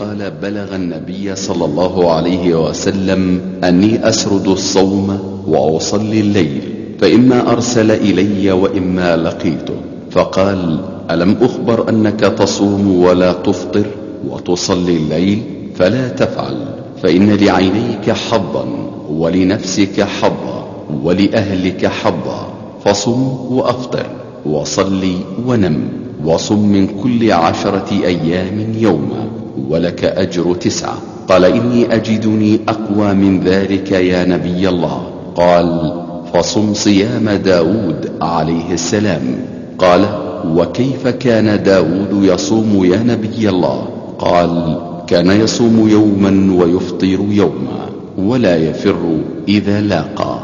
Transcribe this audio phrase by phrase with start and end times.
[0.00, 6.62] قال بلغ النبي صلى الله عليه وسلم أني أسرد الصوم وأصلي الليل
[7.00, 9.74] فإما أرسل إلي وإما لقيته.
[10.10, 13.86] فقال ألم أخبر أنك تصوم ولا تفطر
[14.28, 15.42] وتصلي الليل؟
[15.74, 16.56] فلا تفعل
[17.02, 18.66] فإن لعينيك حظا
[19.10, 20.66] ولنفسك حظا
[21.04, 22.48] ولأهلك حظا
[22.84, 24.06] فصم وأفطر
[24.46, 25.88] وصلي ونم
[26.24, 29.39] وصم من كل عشرة أيام يوما.
[29.68, 30.98] ولك أجر تسعة.
[31.28, 35.10] قال إني أجدني أقوى من ذلك يا نبي الله.
[35.34, 36.00] قال
[36.34, 39.46] فصم صيام داود عليه السلام.
[39.78, 40.06] قال
[40.44, 49.18] وكيف كان داود يصوم يا نبي الله؟ قال كان يصوم يوما ويفطر يوما ولا يفر
[49.48, 50.38] إذا لاقى.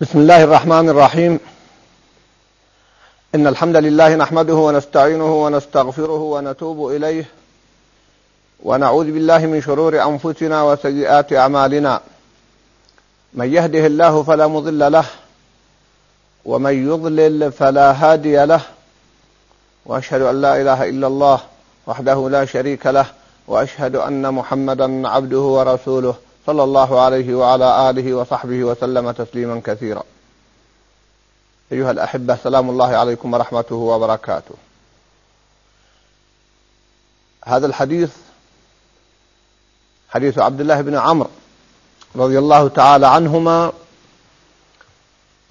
[0.00, 1.38] بسم الله الرحمن الرحيم.
[3.34, 7.24] إن الحمد لله نحمده ونستعينه ونستغفره ونتوب إليه.
[8.62, 12.00] ونعوذ بالله من شرور أنفسنا وسيئات أعمالنا.
[13.34, 15.04] من يهده الله فلا مضل له
[16.44, 18.60] ومن يضلل فلا هادي له.
[19.86, 21.40] وأشهد أن لا إله إلا الله
[21.86, 23.06] وحده لا شريك له
[23.46, 26.14] وأشهد أن محمدا عبده ورسوله
[26.46, 30.02] صلى الله عليه وعلى آله وصحبه وسلم تسليما كثيرا.
[31.72, 34.54] أيها الأحبة سلام الله عليكم ورحمته وبركاته.
[37.44, 38.10] هذا الحديث
[40.16, 41.30] حديث عبد الله بن عمرو
[42.16, 43.72] رضي الله تعالى عنهما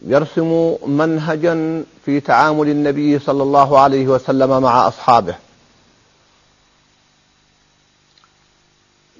[0.02, 5.36] يرسم منهجا في تعامل النبي صلى الله عليه وسلم مع أصحابه.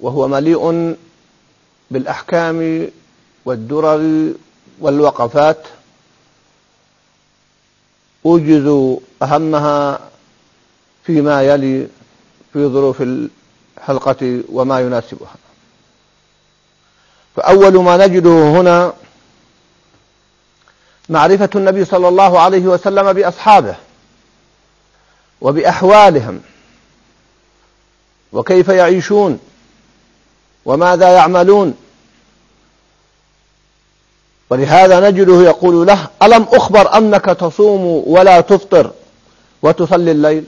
[0.00, 0.96] وهو مليء
[1.90, 2.88] بالأحكام
[3.44, 4.32] والدرر
[4.80, 5.62] والوقفات.
[8.26, 10.00] أوجز أهمها
[11.04, 11.86] فيما يلي
[12.52, 13.02] في ظروف
[13.78, 15.34] الحلقة وما يناسبها.
[17.36, 18.92] فأول ما نجده هنا
[21.08, 23.76] معرفة النبي صلى الله عليه وسلم بأصحابه
[25.40, 26.40] وبأحوالهم
[28.32, 29.38] وكيف يعيشون
[30.64, 31.74] وماذا يعملون.
[34.50, 38.90] ولهذا نجده يقول له ألم أخبر أنك تصوم ولا تفطر
[39.62, 40.44] وتصلي الليل؟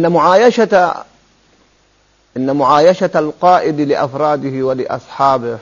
[0.00, 1.04] إن معايشة
[2.36, 5.58] إن معايشة القائد لأفراده ولأصحابه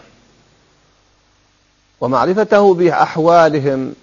[2.00, 3.94] ومعرفته بأحوالهم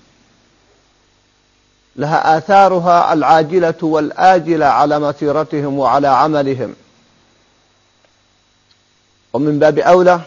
[1.96, 6.76] لها آثارها العاجلة والآجلة على مسيرتهم وعلى عملهم.
[9.34, 10.22] ومن باب أولى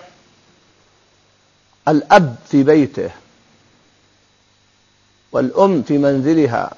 [1.89, 3.11] الأب في بيته
[5.33, 6.73] والأم في منزلها.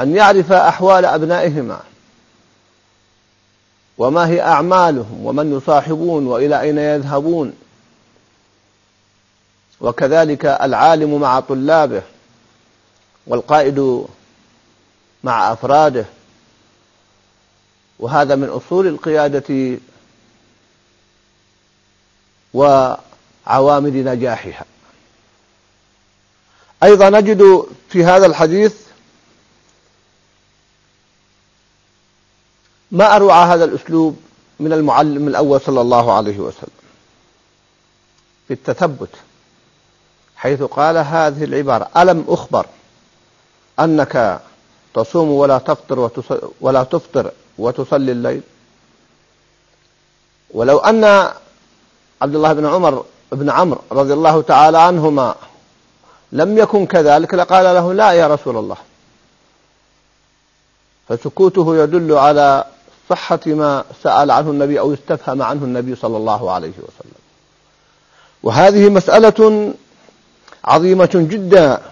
[0.00, 1.80] أن يعرف أحوال أبنائهما
[3.98, 7.52] وما هي أعمالهم ومن يصاحبون وإلى أين يذهبون.
[9.80, 12.02] وكذلك العالم مع طلابه
[13.26, 14.06] والقائد
[15.24, 16.04] مع أفراده.
[17.98, 19.78] وهذا من أصول القيادة
[22.54, 24.64] وعوامل نجاحها.
[26.82, 28.87] أيضا نجد في هذا الحديث
[32.90, 34.16] ما أروع هذا الأسلوب
[34.60, 36.78] من المعلم الأول صلى الله عليه وسلم
[38.48, 39.08] في التثبت
[40.36, 42.66] حيث قال هذه العبارة ألم أخبر
[43.80, 44.40] أنك
[44.94, 46.10] تصوم ولا تفطر
[46.60, 48.42] ولا تفطر وتصلي الليل؟
[50.50, 51.04] ولو أن
[52.22, 55.34] عبد الله بن عمر بن عمرو رضي الله تعالى عنهما
[56.32, 58.76] لم يكن كذلك لقال له لا يا رسول الله.
[61.08, 62.64] فسكوته يدل على
[63.08, 67.18] صحة ما سأل عنه النبي أو استفهم عنه النبي صلى الله عليه وسلم.
[68.42, 69.74] وهذه مسألة
[70.64, 71.82] عظيمة جدا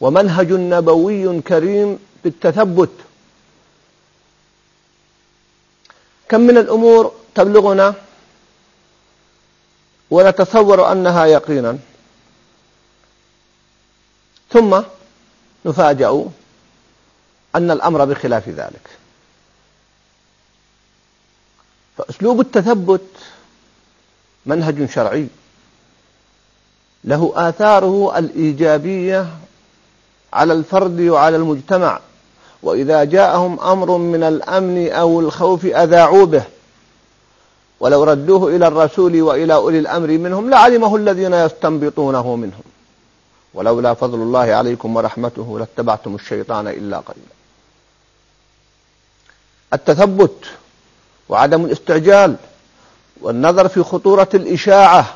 [0.00, 2.90] ومنهج نبوي كريم بالتثبت.
[6.28, 7.94] كم من الأمور تبلغنا
[10.10, 11.78] ونتصور أنها يقينا.
[14.50, 14.82] ثم
[15.64, 16.24] نفاجأ
[17.54, 18.88] أن الأمر بخلاف ذلك.
[21.98, 23.06] فأسلوب التثبت
[24.46, 25.26] منهج شرعي.
[27.04, 29.26] له آثاره الإيجابية
[30.32, 32.00] على الفرد وعلى المجتمع.
[32.62, 36.44] وإذا جاءهم أمر من الأمن أو الخوف أذاعوا به.
[37.80, 42.62] ولو ردوه إلى الرسول وإلى أولي الأمر منهم لعلمه الذين يستنبطونه منهم.
[43.54, 47.38] ولولا فضل الله عليكم ورحمته لاتبعتم الشيطان إلا قليلا.
[49.72, 50.44] التثبت
[51.28, 52.36] وعدم الاستعجال
[53.20, 55.14] والنظر في خطورة الإشاعة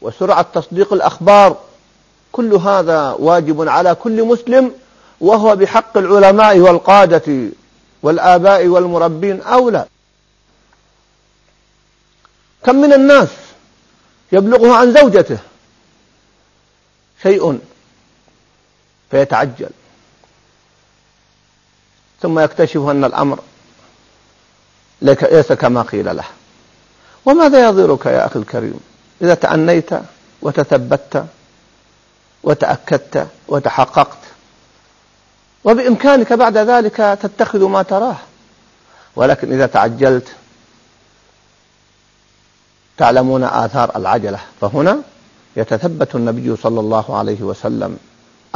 [0.00, 1.56] وسرعة تصديق الأخبار.
[2.32, 4.72] كل هذا واجب على كل مسلم
[5.20, 7.48] وهو بحق العلماء والقادة
[8.02, 9.86] والآباء والمربين أولى.
[12.64, 13.28] كم من الناس
[14.32, 15.38] يبلغه عن زوجته؟
[17.22, 17.58] شيء
[19.10, 19.70] فيتعجل.
[22.22, 23.38] ثم يكتشف أن الأمر
[25.02, 26.24] ليس كما قيل له.
[27.26, 28.80] وماذا يضرك يا أخي الكريم؟
[29.22, 29.90] إذا تأنيت
[30.42, 31.24] وتثبت
[32.42, 34.18] وتأكدت وتحققت.
[35.64, 38.16] وبإمكانك بعد ذلك تتخذ ما تراه.
[39.16, 40.28] ولكن إذا تعجلت
[42.96, 44.98] تعلمون آثار العجلة فهنا
[45.56, 47.98] يتثبت النبي صلى الله عليه وسلم.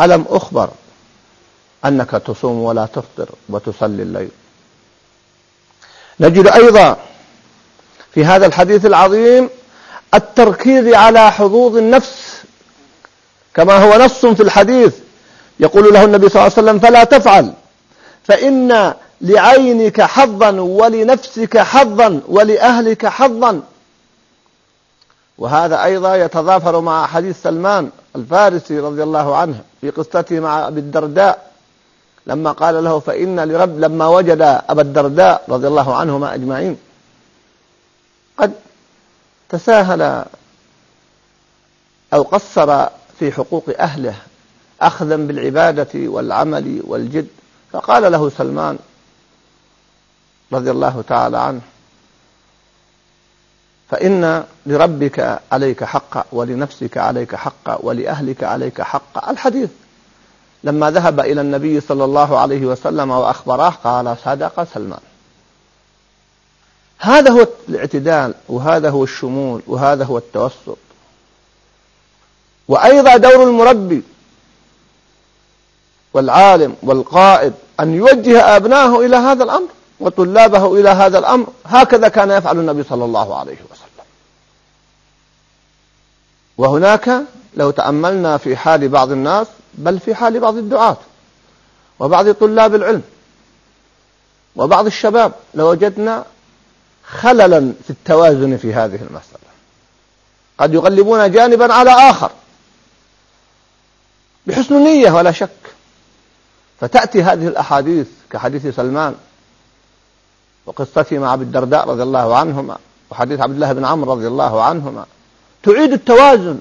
[0.01, 0.71] ألم أخبر
[1.85, 4.31] أنك تصوم ولا تفطر وتصلي الليل؟
[6.21, 6.97] نجد أيضا
[8.15, 9.49] في هذا الحديث العظيم
[10.15, 12.43] التركيز على حظوظ النفس
[13.55, 14.95] كما هو نص في الحديث
[15.61, 17.53] يقول له النبي صلى الله عليه وسلم فلا تفعل
[18.25, 23.63] فإن لعينك حظا ولنفسك حظا ولأهلك حظا.
[25.39, 31.51] وهذا أيضا يتضافر مع حديث سلمان الفارسي رضي الله عنه في قصته مع أبي الدرداء
[32.27, 36.77] لما قال له فإن لرب لما وجد أبا الدرداء رضي الله عنهما أجمعين
[38.39, 38.53] قد
[39.49, 40.25] تساهل
[42.15, 42.87] أو قصر
[43.19, 44.17] في حقوق أهله
[44.81, 47.27] أخذا بالعبادة والعمل والجد.
[47.73, 48.79] فقال له سلمان
[50.53, 51.61] رضي الله تعالى عنه
[53.91, 59.71] فإن لربك عليك حقا ولنفسك عليك حقا ولأهلك عليك حقا الحديث
[60.65, 65.01] لما ذهب إلى النبي صلى الله عليه وسلم وأخبره قال صدق سلمان.
[66.99, 70.79] هذا هو الاعتدال وهذا هو الشمول وهذا هو التوسط.
[72.69, 74.03] وأيضا دور المربي
[76.15, 79.69] والعالم والقائد أن يوجه أبنائه إلى هذا الأمر
[80.01, 81.47] وطلابه إلى هذا الأمر.
[81.67, 83.87] هكذا كان يفعل النبي صلى الله عليه وسلم.
[86.59, 87.23] وهناك
[87.57, 89.47] لو تأملنا في حال بعض الناس
[89.77, 90.97] بل في حال بعض الدعاة
[91.99, 93.03] وبعض طلاب العلم
[94.57, 96.25] وبعض الشباب لوجدنا
[97.05, 99.47] خللا في التوازن في هذه المسألة.
[100.59, 102.31] قد يغلبون جانبا على آخر
[104.47, 105.51] بحسن نية ولا شك.
[106.81, 109.15] فتأتي هذه الأحاديث كحديث سلمان
[110.67, 112.79] وقصته مع عبد الدرداء رضي الله عنهما
[113.11, 115.07] وحديث عبد الله بن عمرو رضي الله عنهما
[115.63, 116.59] تعيد التوازن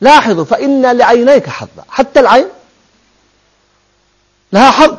[0.00, 1.84] لاحظوا فإن لعينيك حظا.
[1.88, 2.48] حتى العين
[4.52, 4.96] لها حظ.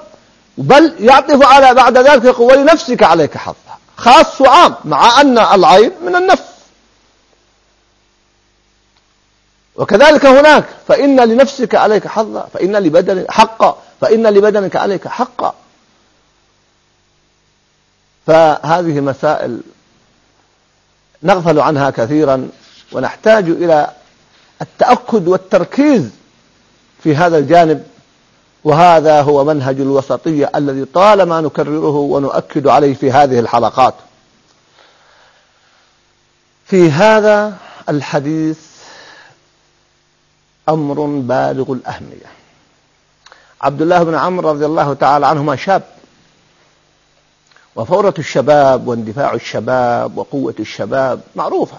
[0.58, 3.78] بل يعطف على بعد ذلك يقول ولنفسك عليك حظا.
[3.98, 6.44] خاص وعام مع أن العين من النفس.
[9.76, 13.82] وكذلك هناك فإن لنفسك عليك حظا فإن لبدنك حقا.
[14.02, 15.56] فإن لبدنك عليك حقا.
[18.28, 19.62] فهذه مسائل
[21.24, 22.50] نغفل عنها كثيرا
[22.92, 23.90] ونحتاج إلى
[24.62, 26.10] التأكد والتركيز
[27.04, 27.84] في هذا الجانب
[28.64, 33.94] وهذا هو منهج الوسطية الذي طالما نكرره ونؤكد عليه في هذه الحلقات.
[36.66, 37.58] في هذا
[37.90, 38.60] الحديث
[40.70, 42.32] أمر بالغ الأهمية.
[43.62, 45.84] عبد الله بن عمرو رضي الله تعالى عنهما شاب
[47.76, 51.78] وفورة الشباب واندفاع الشباب وقوة الشباب معروفة.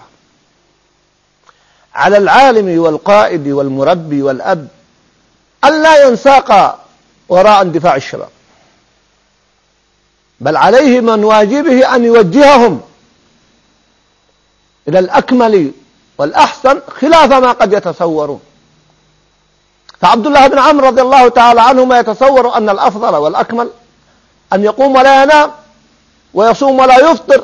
[1.95, 4.67] على العالم والقائد والمربي والأب
[5.65, 6.79] ألا ينساق
[7.29, 8.29] وراء اندفاع الشباب.
[10.39, 12.81] بل عليه من واجبه أن يوجههم
[14.87, 15.71] إلى الأكمل
[16.17, 18.41] والأحسن خلاف ما قد يتصورون.
[20.01, 23.69] فعبد الله بن عمرو رضي الله تعالى عنه ما يتصور أن الأفضل والأكمل
[24.53, 25.51] أن يقوم ولا ينام
[26.33, 27.43] ويصوم ولا يفطر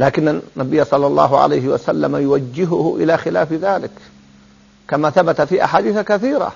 [0.00, 3.90] لكن النبي صلى الله عليه وسلم يوجهه إلى خلاف ذلك
[4.88, 6.52] كما ثبت في أحاديث كثيرة.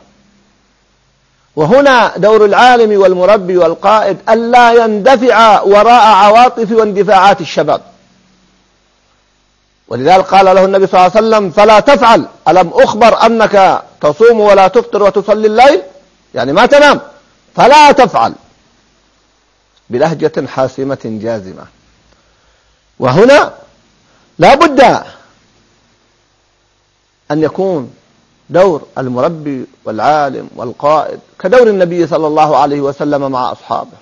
[1.57, 7.81] وهنا دور العالم والمربي والقائد ألا يندفع وراء عواطف واندفاعات الشباب.
[9.89, 14.69] ولذلك قال له النبي صلى الله عليه وسلم فلا تفعل ألم أخبر أنك تصوم ولا
[14.69, 15.83] تفطر وتصلي الليل؟
[16.35, 17.01] يعني ما تنام.
[17.57, 18.35] فلا تفعل.
[19.91, 21.65] بلهجة حاسمة جازمة.
[22.99, 23.55] وهنا
[24.39, 24.81] لا بد
[27.31, 27.91] أن يكون
[28.51, 33.97] دور المربي والعالم والقائد كدور النبي صلى الله عليه وسلم مع أصحابه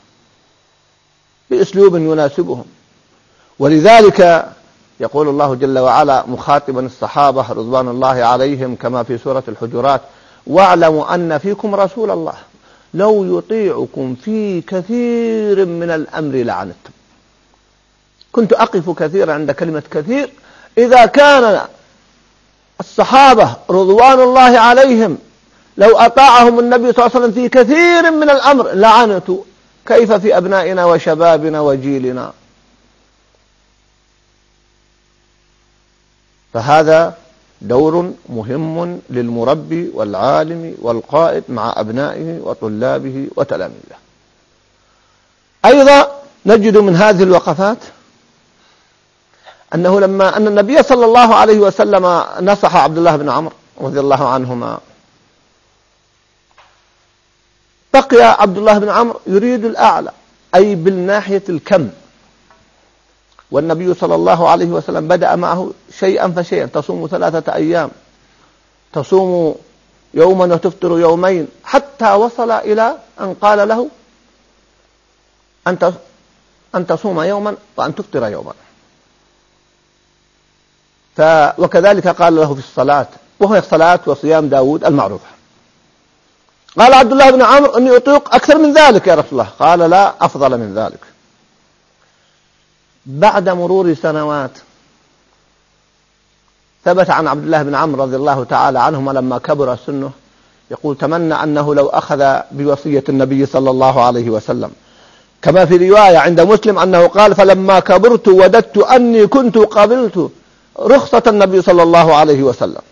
[1.51, 2.65] بأسلوب يناسبهم.
[3.59, 4.49] ولذلك
[5.01, 10.01] يقول الله جل وعلا مخاطبا الصحابة رضوان الله عليهم كما في سورة الحجرات
[10.47, 12.35] واعلموا أن فيكم رسول الله
[12.95, 16.91] لو يطيعكم في كثير من الأمر لعنتم.
[18.33, 20.31] كنت أقف كثيرا عند كلمة كثير.
[20.79, 21.61] إذا كان
[22.81, 25.19] الصحابة رضوان الله عليهم
[25.77, 29.43] لو أطاعهم النبي صلى الله عليه وسلم في كثير من الأمر لعنتوا
[29.87, 32.33] كيف في أبنائنا وشبابنا وجيلنا.
[36.55, 37.15] فهذا
[37.61, 43.97] دور مهم للمربي والعالم والقائد مع أبنائه وطلابه وتلاميذه.
[45.65, 47.79] أيضا نجد من هذه الوقفات
[49.75, 54.29] أنه لما أن النبي صلى الله عليه وسلم نصح عبد الله بن عمرو رضي الله
[54.29, 54.79] عنهما
[57.95, 60.11] بقي عبد الله بن عمرو يريد الأعلى
[60.55, 61.91] أي بالناحية الكم.
[63.50, 67.91] والنبي صلى الله عليه وسلم بدأ معه شيئا فشيئا تصوم ثلاثة أيام
[68.93, 69.55] تصوم
[70.14, 73.88] يوما وتفطر يومين حتى وصل إلى أن قال له
[76.75, 78.52] أن تصوم يوما وأن تفطر يوما.
[81.16, 81.23] ف
[81.59, 83.07] وكذلك قال له في الصلاة
[83.40, 85.26] وهو الصلاة وصيام داود المعروفة.
[86.78, 89.49] قال عبد الله بن عمرو أني أطيق أكثر من ذلك يا رسول الله.
[89.59, 91.00] قال لا أفضل من ذلك.
[93.07, 94.50] بعد مرور سنوات
[96.85, 100.11] ثبت عن عبد الله بن عمرو رضي الله تعالى عنهما لما كبر سنه
[100.71, 104.71] يقول تمنى أنه لو أخذ بوصية النبي صلى الله عليه وسلم.
[105.42, 110.31] كما في رواية عند مسلم أنه قال فلما كبرت وددت أني كنت قبلت
[110.81, 112.83] رخصة النبي صلى الله عليه وسلم.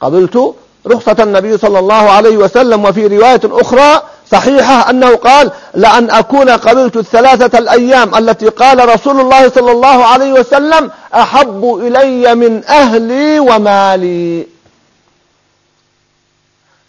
[0.00, 0.54] قبلت
[0.86, 6.96] رخصة النبي صلى الله عليه وسلم وفي رواية أخرى صحيحة أنه قال لأن أكون قبلت
[6.96, 14.46] الثلاثة الأيام التي قال رسول الله صلى الله عليه وسلم أحب إلي من أهلي ومالي.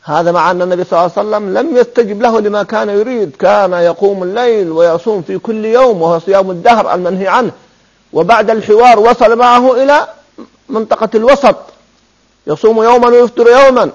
[0.04, 3.36] هذا مع أن النبي صلى الله عليه وسلم لم يستجب له لما كان يريد.
[3.36, 7.52] كان يقوم الليل ويصوم في كل يوم وهو صيام الدهر المنهي عنه.
[8.14, 10.08] وبعد الحوار وصل معه إلى
[10.70, 11.56] منطقة الوسط.
[12.48, 13.92] يصوم يوما ويفطر يوما.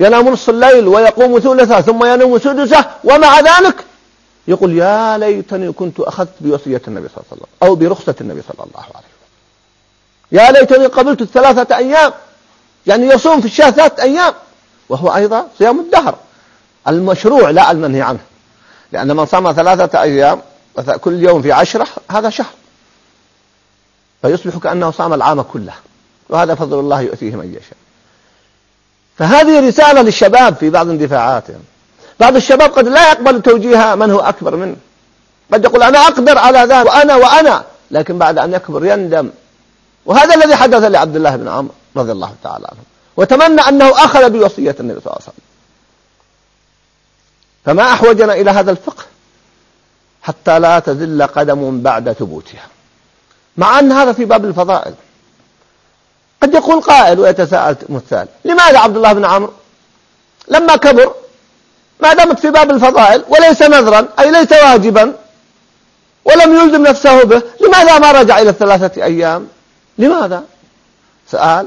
[0.00, 3.84] ينام نصف الليل ويقوم ثلثه ثم ينام سدسه ومع ذلك
[4.48, 8.64] يقول يا ليتني كنت أخذت بوصية النبي صلى الله عليه وسلم أو برخصة النبي صلى
[8.64, 9.02] الله عليه وسلم.
[10.32, 12.12] يا ليتني قبلت الثلاثة أيام.
[12.86, 14.34] يعني يصوم في الشهر ثلاثة أيام.
[14.88, 16.18] وهو أيضا صيام الدهر.
[16.88, 18.20] المشروع لا المنهي عنه.
[18.92, 20.40] لأن من صام ثلاثة أيام
[21.00, 22.52] كل يوم في عشرة هذا شهر.
[24.22, 25.74] فيصبح كأنه صام العام كله.
[26.28, 27.78] وهذا فضل الله يؤتيه من يشاء.
[29.18, 31.60] فهذه رسالة للشباب في بعض اندفاعاتهم.
[32.20, 34.76] بعض الشباب قد لا يقبل توجيه من هو أكبر منه.
[35.52, 39.30] قد يقول أنا أقدر على ذلك وأنا وأنا لكن بعد أن يكبر يندم.
[40.06, 42.80] وهذا الذي حدث لعبد الله بن عمرو رضي الله تعالى عنه.
[43.16, 45.46] وتمنى أنه أخذ بوصية النبي صلى الله عليه وسلم.
[47.64, 49.04] فما أحوجنا إلى هذا الفقه
[50.22, 52.66] حتى لا تزل قدم بعد ثبوتها.
[53.58, 54.94] مع أن هذا في باب الفضائل.
[56.42, 58.28] قد يقول قائل ويتساءل مثال.
[58.44, 59.52] لماذا عبد الله بن عمرو
[60.48, 61.14] لما كبر
[62.00, 65.14] ما دامت في باب الفضائل وليس نذرا أي ليس واجبا
[66.24, 69.48] ولم يلزم نفسه به لماذا ما رجع إلى الثلاثة أيام؟
[69.98, 70.44] لماذا؟
[71.30, 71.66] سؤال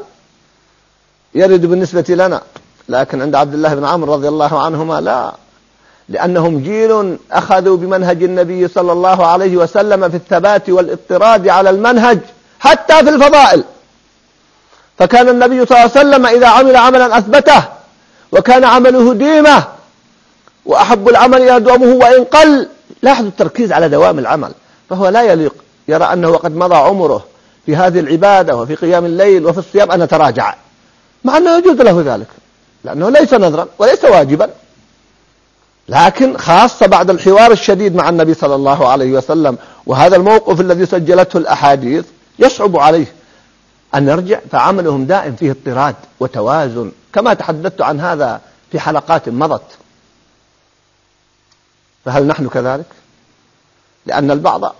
[1.35, 2.41] يرد بالنسبة لنا
[2.89, 5.33] لكن عند عبد الله بن عمرو رضي الله عنهما لا.
[6.09, 12.19] لأنهم جيل أخذوا بمنهج النبي صلى الله عليه وسلم في الثبات والإضطراد على المنهج
[12.59, 13.63] حتى في الفضائل.
[14.97, 17.63] فكان النبي صلى الله عليه وسلم إذا عمل عملا أثبته
[18.31, 19.63] وكان عمله ديمة
[20.65, 22.67] وأحب العمل إلى دوامه وإن قل
[23.01, 24.51] لاحظوا التركيز على دوام العمل
[24.89, 25.53] فهو لا يليق
[25.87, 27.25] يرى أنه قد مضى عمره
[27.65, 30.55] في هذه العبادة وفي قيام الليل وفي الصيام أن تراجع
[31.23, 32.27] مع أنه يجوز له ذلك
[32.83, 34.49] لأنه ليس نذرا وليس واجبا.
[35.89, 41.37] لكن خاصة بعد الحوار الشديد مع النبي صلى الله عليه وسلم وهذا الموقف الذي سجلته
[41.37, 42.05] الأحاديث
[42.39, 43.13] يصعب عليه
[43.95, 48.41] أن يرجع فعملهم دائم فيه اضطراد وتوازن كما تحدثت عن هذا
[48.71, 49.77] في حلقات مضت.
[52.05, 52.85] فهل نحن كذلك؟
[54.05, 54.75] لأن البعض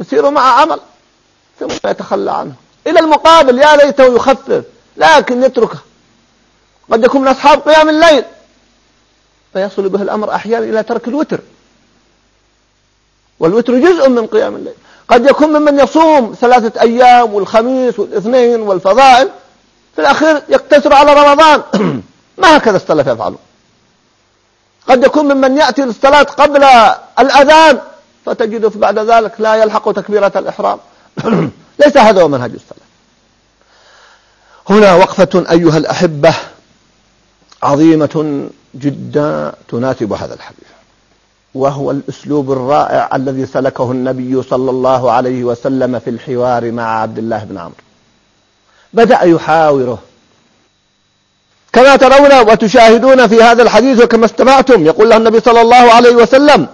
[0.00, 0.80] يسير مع عمل
[1.60, 2.54] ثم يتخلى عنه.
[2.86, 4.64] إلى المقابل يا ليته يخفف
[4.96, 5.78] لكن يتركه.
[6.92, 8.24] قد يكون من أصحاب قيام الليل.
[9.52, 11.40] فيصل به الأمر أحيانا إلى ترك الوتر.
[13.40, 14.74] والوتر جزء من قيام الليل.
[15.08, 19.28] قد يكون ممن يصوم ثلاثة أيام والخميس والاثنين والفضائل
[19.94, 21.62] في الأخير يقتصر على رمضان.
[22.38, 23.38] ما هكذا السلف يفعلون.
[24.88, 26.64] قد يكون ممن يأتي للصلاة قبل
[27.18, 27.80] الأذان
[28.26, 30.78] فتجده بعد ذلك لا يلحق تكبيرة الإحرام.
[31.84, 32.88] ليس هذا هو منهج السلف.
[34.70, 36.34] هنا وقفة أيها الأحبة
[37.62, 40.68] عظيمة جدا تناسب هذا الحديث.
[41.54, 47.44] وهو الأسلوب الرائع الذي سلكه النبي صلى الله عليه وسلم في الحوار مع عبد الله
[47.44, 47.74] بن عمرو.
[48.92, 49.98] بدأ يحاوره.
[51.72, 56.66] كما ترون وتشاهدون في هذا الحديث وكما استمعتم يقول له النبي صلى الله عليه وسلم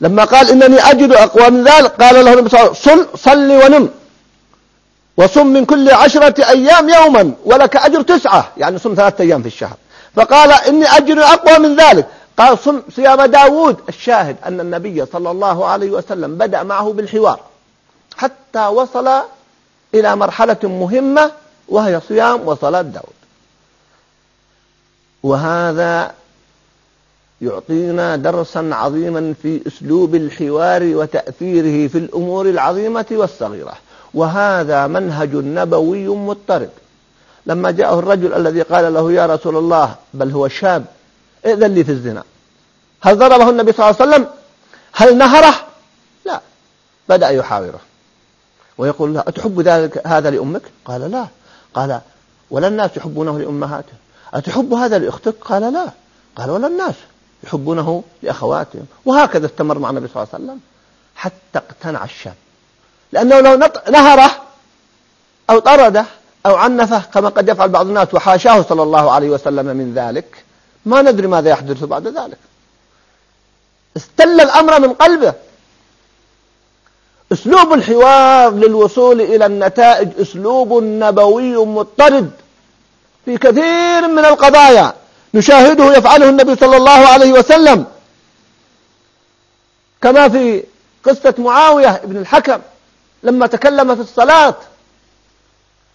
[0.00, 3.18] لما قال إنني أجد أقوى من ذلك قال له النبي صلى الله عليه وسلم صل
[3.18, 3.88] صل ونم.
[5.16, 9.76] وصم من كل عشرة أيام يوما ولك أجر تسعة يعني صم ثلاثة أيام في الشهر.
[10.14, 12.08] فقال إني أجر أقوى من ذلك.
[12.38, 17.40] قال صم صيام داود الشاهد أن النبي صلى الله عليه وسلم بدأ معه بالحوار
[18.16, 19.08] حتى وصل
[19.94, 21.30] إلى مرحلة مهمة
[21.68, 23.20] وهي صيام وصلاة داود.
[25.22, 26.12] وهذا
[27.40, 33.74] يعطينا درسا عظيما في أسلوب الحوار وتأثيره في الأمور العظيمة والصغيرة.
[34.14, 36.70] وهذا منهج نبوي مضطرد
[37.46, 40.84] لما جاءه الرجل الذي قال له يا رسول الله بل هو شاب
[41.46, 42.24] ائذن لي في الزنا.
[43.02, 44.28] هل ضربه النبي صلى الله عليه وسلم؟
[44.92, 45.54] هل نهره؟
[46.24, 46.40] لا.
[47.08, 47.80] بدأ يحاوره.
[48.78, 51.26] ويقول له أتحب ذلك هذا لأمك؟ قال لا.
[51.74, 52.00] قال
[52.50, 53.98] ولا الناس يحبونه لأمهاتهم
[54.34, 55.90] أتحب هذا لأختك؟ قال لا.
[56.36, 56.94] قال ولا الناس
[57.44, 58.86] يحبونه لأخواتهم.
[59.04, 60.60] وهكذا استمر مع النبي صلى الله عليه وسلم
[61.16, 62.34] حتى اقتنع الشاب.
[63.12, 63.56] لأنه لو
[63.90, 64.30] نهره
[65.50, 66.04] أو طرده
[66.46, 70.44] أو عنفه كما قد يفعل بعض الناس وحاشاه صلى الله عليه وسلم من ذلك.
[70.86, 72.38] ما ندري ماذا يحدث بعد ذلك.
[73.96, 75.34] استل الأمر من قلبه.
[77.32, 82.30] أسلوب الحوار للوصول إلى النتائج أسلوب نبوي مضطرد
[83.24, 84.94] في كثير من القضايا.
[85.34, 87.86] نشاهده يفعله النبي صلى الله عليه وسلم.
[90.02, 90.64] كما في
[91.04, 92.60] قصة معاوية بن الحكم
[93.22, 94.54] لما تكلم في الصلاة.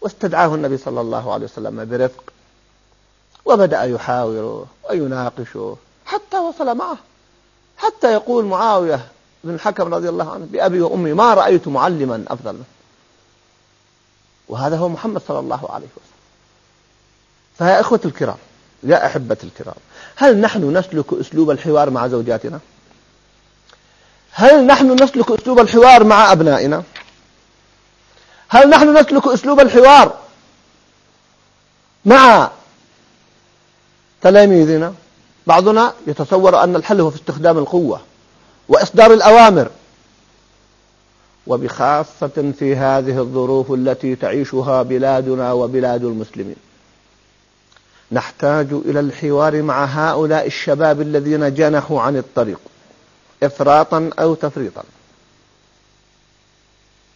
[0.05, 2.23] واستدعاه النبي صلى الله عليه وسلم برفق
[3.45, 6.97] وبدأ يحاوره ويناقشه حتى وصل معه.
[7.77, 9.07] حتى يقول معاوية
[9.43, 12.63] بن الحكم رضي الله عنه بأبي وأمي ما رأيت معلما أفضل منه
[14.47, 16.15] وهذا هو محمد صلى الله عليه وسلم.
[17.57, 18.37] فيا إخوة الكرام
[18.83, 19.75] يا أحبة الكرام
[20.15, 22.59] هل نحن نسلك أسلوب الحوار مع زوجاتنا؟
[24.31, 26.83] هل نحن نسلك أسلوب الحوار مع أبنائنا؟
[28.49, 30.17] هل نحن نسلك أسلوب الحوار
[32.05, 32.51] مع
[34.21, 34.93] تلاميذنا؟
[35.47, 38.01] بعضنا يتصور أن الحل هو في استخدام القوة
[38.69, 39.69] وإصدار الأوامر.
[41.47, 46.55] وبخاصة في هذه الظروف التي تعيشها بلادنا وبلاد المسلمين.
[48.11, 52.59] نحتاج إلى الحوار مع هؤلاء الشباب الذين جنحوا عن الطريق
[53.43, 54.83] إفراطا أو تفريطا.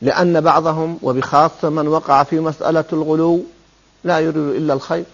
[0.02, 3.44] لأن بعضهم وبخاصة من وقع في مسألة الغلو
[4.04, 5.06] لا يريد إلا الخير.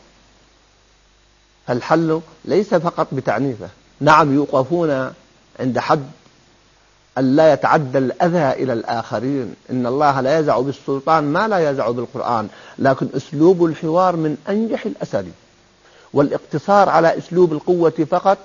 [1.69, 3.69] الحل ليس فقط بتعنيفه.
[3.99, 5.13] نعم يوقفون
[5.59, 6.05] عند حد
[7.17, 9.55] أن لا يتعدى الأذى إلى الآخرين.
[9.69, 12.47] إن الله لا يزع بالسلطان ما لا يزع بالقرآن.
[12.79, 15.33] لكن أسلوب الحوار من أنجح الأساليب
[16.13, 18.37] والإقتصار على أسلوب القوة فقط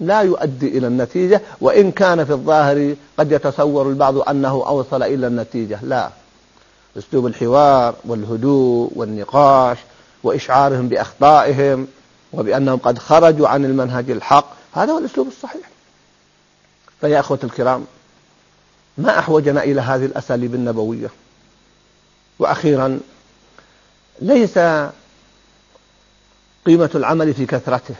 [0.00, 5.78] لا يؤدي إلى النتيجة وإن كان في الظاهر قد يتصور البعض أنه أوصل إلى النتيجة.
[5.82, 6.10] لا.
[6.98, 9.78] أسلوب الحوار والهدوء والنقاش
[10.22, 11.86] وإشعارهم بأخطائهم
[12.32, 15.68] وبأنهم قد خرجوا عن المنهج الحق هذا هو الأسلوب الصحيح.
[17.00, 17.84] فيا أخوة الكرام
[18.98, 21.08] ما أحوجنا إلى هذه الأساليب النبوية؟
[22.38, 23.00] وأخيرا
[24.20, 24.58] ليس
[26.66, 27.94] قيمة العمل في كثرته.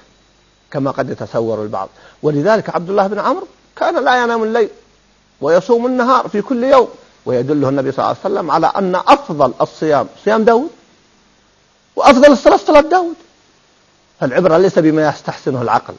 [0.77, 1.89] كما قد يتصور البعض.
[2.23, 4.69] ولذلك عبد الله بن عمرو كان لا ينام الليل
[5.41, 6.89] ويصوم النهار في كل يوم
[7.27, 10.71] ويدله النبي صلى الله عليه وسلم على أن أفضل الصيام صيام داود
[11.97, 13.15] وأفضل الصلاة صلاة داود.
[14.21, 15.95] فالعبرة ليس بما يستحسنه العقل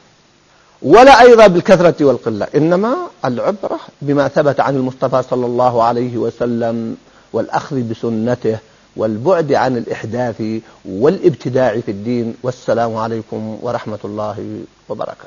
[0.82, 6.96] ولا أيضا بالكثرة والقلة إنما العبرة بما ثبت عن المصطفى صلى الله عليه وسلم
[7.32, 8.58] والأخذ بسنته
[8.98, 10.42] والبعد عن الإحداث
[10.84, 15.16] والابتداع في الدين والسلام عليكم ورحمة الله وبركاته.